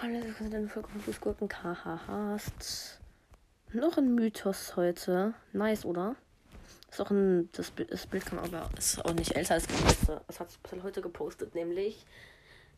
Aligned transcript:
Hallo, 0.00 0.24
wir 0.24 0.32
sind 0.32 0.54
eine 0.54 0.68
Folge 0.68 0.88
von 0.88 1.00
Fußgurken 1.00 1.48
KHHst. 1.48 3.00
Noch 3.72 3.98
ein 3.98 4.14
Mythos 4.14 4.76
heute. 4.76 5.34
Nice, 5.52 5.84
oder? 5.84 6.14
Ist 6.90 7.00
auch 7.00 7.10
ein. 7.10 7.50
Das 7.52 7.70
Bild, 7.70 7.92
das 7.92 8.06
Bild 8.06 8.24
kann 8.24 8.38
aber. 8.38 8.70
Ist 8.78 9.04
auch 9.04 9.12
nicht 9.12 9.34
älter 9.36 9.54
als 9.54 9.66
das. 9.66 10.20
Das 10.26 10.40
hat 10.40 10.48
es 10.48 10.82
heute 10.82 11.02
gepostet, 11.02 11.54
nämlich. 11.54 12.06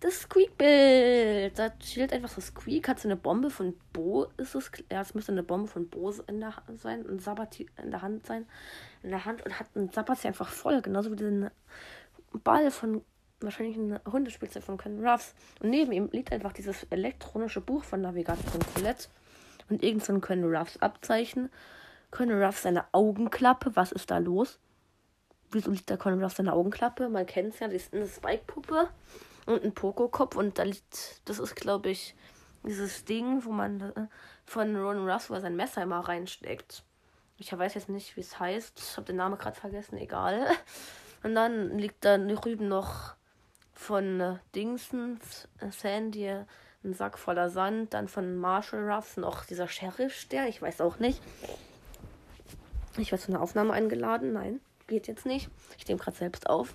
Das 0.00 0.20
Squeak-Bild. 0.20 1.58
Da 1.58 1.70
chillt 1.80 2.12
einfach 2.12 2.30
so 2.30 2.40
Squeak. 2.40 2.88
Hat 2.88 3.00
so 3.00 3.08
eine 3.08 3.16
Bombe 3.16 3.50
von 3.50 3.74
Bo. 3.92 4.28
Ist 4.36 4.54
es. 4.54 4.70
Ja, 4.90 5.02
es 5.02 5.14
müsste 5.14 5.32
eine 5.32 5.42
Bombe 5.42 5.68
von 5.68 5.88
Bo 5.88 6.10
in 6.28 6.40
der 6.40 6.56
Hand 6.56 6.80
sein. 6.80 7.04
Ein 7.06 7.18
Sabbat 7.18 7.58
in 7.60 7.90
der 7.90 8.00
Hand 8.00 8.26
sein. 8.26 8.46
In 9.02 9.10
der 9.10 9.24
Hand. 9.24 9.44
Und 9.44 9.58
hat 9.58 9.66
einen 9.74 9.90
Sabbat 9.90 10.24
einfach 10.24 10.48
voll. 10.48 10.80
Genauso 10.82 11.10
wie 11.10 11.16
diesen 11.16 11.50
Ball 12.32 12.70
von 12.70 13.02
wahrscheinlich 13.40 13.76
ein 13.76 14.00
Hundespielzeug 14.10 14.62
von 14.62 14.78
Ken 14.78 15.06
Ruffs. 15.06 15.34
Und 15.60 15.70
neben 15.70 15.92
ihm 15.92 16.08
liegt 16.12 16.32
einfach 16.32 16.52
dieses 16.52 16.84
elektronische 16.84 17.60
Buch 17.60 17.84
von 17.84 18.00
Navigation 18.00 18.60
Colette 18.74 19.08
und 19.68 19.82
irgend 19.82 20.04
so 20.04 20.12
ein 20.12 20.20
Ken 20.20 20.44
Ruffs 20.44 20.76
Abzeichen. 20.78 21.50
Ken 22.10 22.30
Ruffs 22.30 22.62
seine 22.62 22.86
Augenklappe. 22.92 23.74
Was 23.74 23.92
ist 23.92 24.10
da 24.10 24.18
los? 24.18 24.58
Wieso 25.50 25.70
liegt 25.70 25.90
da 25.90 25.96
Ken 25.96 26.22
Ruffs 26.22 26.36
seine 26.36 26.52
Augenklappe? 26.52 27.08
Man 27.08 27.26
kennt 27.26 27.54
es 27.54 27.60
ja, 27.60 27.68
das 27.68 27.82
ist 27.82 27.94
eine 27.94 28.06
Spike-Puppe 28.06 28.88
und 29.46 29.64
ein 29.64 29.72
Pokokopf 29.72 30.36
und 30.36 30.58
da 30.58 30.64
liegt, 30.64 31.22
das 31.24 31.38
ist 31.38 31.56
glaube 31.56 31.90
ich 31.90 32.14
dieses 32.64 33.04
Ding, 33.04 33.44
wo 33.44 33.50
man 33.50 33.80
äh, 33.80 34.06
von 34.44 34.76
Ron 34.76 35.08
Ruffs, 35.08 35.30
wo 35.30 35.34
er 35.34 35.40
sein 35.40 35.56
Messer 35.56 35.82
immer 35.82 36.00
reinsteckt. 36.00 36.84
Ich 37.38 37.56
weiß 37.56 37.74
jetzt 37.74 37.88
nicht, 37.88 38.16
wie 38.16 38.20
es 38.20 38.38
heißt. 38.38 38.78
Ich 38.78 38.96
habe 38.96 39.06
den 39.06 39.16
Namen 39.16 39.38
gerade 39.38 39.58
vergessen, 39.58 39.96
egal. 39.96 40.46
Und 41.22 41.34
dann 41.34 41.78
liegt 41.78 42.04
da 42.04 42.18
drüben 42.18 42.68
noch 42.68 43.14
von 43.72 44.20
äh, 44.20 44.36
Dingsens, 44.54 45.48
Sandy, 45.70 46.44
ein 46.84 46.94
Sack 46.94 47.18
voller 47.18 47.50
Sand, 47.50 47.94
dann 47.94 48.08
von 48.08 48.36
Marshall 48.36 48.90
Ruffs 48.90 49.16
noch 49.16 49.44
dieser 49.44 49.68
Sheriff-Stern, 49.68 50.46
ich 50.46 50.62
weiß 50.62 50.80
auch 50.80 50.98
nicht. 50.98 51.20
Ich 52.96 53.12
werde 53.12 53.22
zu 53.22 53.32
einer 53.32 53.42
Aufnahme 53.42 53.72
eingeladen, 53.72 54.32
nein, 54.32 54.60
geht 54.86 55.06
jetzt 55.06 55.26
nicht. 55.26 55.50
Ich 55.76 55.86
nehme 55.86 56.00
gerade 56.00 56.16
selbst 56.16 56.48
auf. 56.48 56.74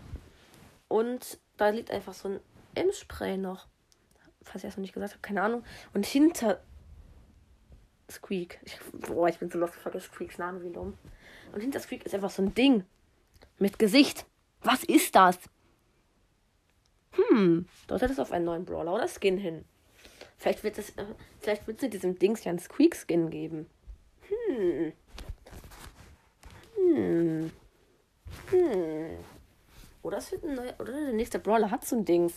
Und 0.87 1.39
da 1.57 1.69
liegt 1.69 1.91
einfach 1.91 2.13
so 2.13 2.29
ein 2.29 2.39
M-Spray 2.75 3.37
noch. 3.37 3.67
Falls 4.43 4.63
ich 4.63 4.69
das 4.69 4.77
noch 4.77 4.81
nicht 4.81 4.93
gesagt 4.93 5.13
habe, 5.13 5.21
keine 5.21 5.41
Ahnung. 5.41 5.63
Und 5.93 6.05
hinter 6.05 6.61
Squeak, 8.09 8.59
ich, 8.63 8.79
boah, 8.93 9.27
ich 9.27 9.39
bin 9.39 9.49
so 9.49 9.57
lost, 9.57 9.75
ich 9.75 9.81
vergesse 9.81 10.07
Squeaks 10.07 10.37
Name 10.37 10.61
wie 10.63 10.71
dumm. 10.71 10.97
Und 11.53 11.61
hinter 11.61 11.79
Squeak 11.79 12.05
ist 12.05 12.13
einfach 12.13 12.29
so 12.29 12.41
ein 12.41 12.53
Ding 12.53 12.85
mit 13.57 13.79
Gesicht. 13.79 14.25
Was 14.63 14.83
ist 14.83 15.15
das? 15.15 15.37
Hm, 17.11 17.67
deutet 17.87 18.11
es 18.11 18.19
auf 18.19 18.31
einen 18.31 18.45
neuen 18.45 18.65
Brawler 18.65 18.93
oder 18.93 19.07
Skin 19.07 19.37
hin. 19.37 19.65
Vielleicht 20.37 20.63
wird 20.63 20.77
es, 20.77 20.89
äh, 20.91 21.05
vielleicht 21.39 21.67
wird 21.67 21.83
es 21.83 21.89
diesem 21.89 22.17
Dings 22.17 22.43
ja 22.43 22.49
einen 22.49 22.59
Squeak-Skin 22.59 23.29
geben. 23.29 23.69
Hm. 24.27 24.93
Hm. 26.75 27.51
Hm. 28.49 29.17
Oder 30.01 30.17
es 30.17 30.31
wird 30.31 30.43
ein 30.43 30.55
neuer, 30.55 30.73
oder 30.79 30.91
der 30.91 31.13
nächste 31.13 31.39
Brawler 31.39 31.69
hat 31.69 31.85
so 31.85 31.95
ein 31.95 32.05
Dings. 32.05 32.33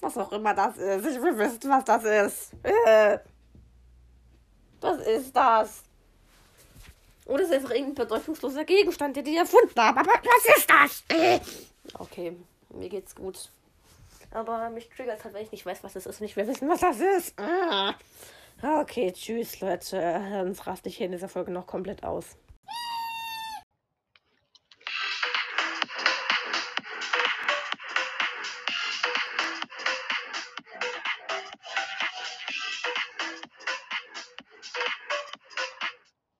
Was 0.00 0.16
auch 0.16 0.32
immer 0.32 0.54
das 0.54 0.78
ist. 0.78 1.06
Ich 1.06 1.22
will 1.22 1.36
wissen, 1.36 1.70
was 1.70 1.84
das 1.84 2.04
ist. 2.04 2.54
Äh. 2.62 3.18
Was 4.80 5.06
ist 5.06 5.36
das? 5.36 5.84
Oder 7.30 7.44
es 7.44 7.50
ist 7.50 7.54
einfach 7.54 7.70
irgendein 7.70 7.94
bedeutungsloser 7.94 8.64
Gegenstand, 8.64 9.16
den 9.16 9.24
die 9.24 9.36
erfunden 9.36 9.80
haben. 9.80 9.98
Aber 9.98 10.10
was 10.10 10.56
ist 10.56 10.68
das? 10.68 11.04
Äh. 11.16 11.38
Okay, 11.94 12.36
mir 12.70 12.88
geht's 12.88 13.14
gut. 13.14 13.50
Aber 14.32 14.68
mich 14.70 14.88
triggert 14.88 15.22
halt, 15.22 15.34
wenn 15.34 15.44
ich 15.44 15.52
nicht 15.52 15.64
weiß, 15.64 15.84
was 15.84 15.92
das 15.92 16.06
ist 16.06 16.20
und 16.20 16.26
ich 16.26 16.36
will 16.36 16.48
wissen, 16.48 16.68
was 16.68 16.80
das 16.80 16.98
ist. 16.98 17.38
Ah. 17.38 17.94
Okay, 18.62 19.12
tschüss, 19.12 19.60
Leute. 19.60 20.20
Sonst 20.32 20.66
raste 20.66 20.88
ich 20.88 20.96
hier 20.96 21.06
in 21.06 21.12
dieser 21.12 21.28
Folge 21.28 21.52
noch 21.52 21.68
komplett 21.68 22.02
aus. 22.02 22.36